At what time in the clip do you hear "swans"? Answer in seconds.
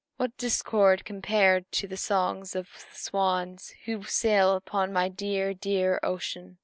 2.97-3.75